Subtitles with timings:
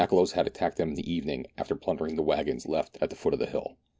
[0.01, 3.11] l8l The Makololos had attacked them in the evening, after plundering the waggons left at
[3.11, 3.77] the foot of the hill.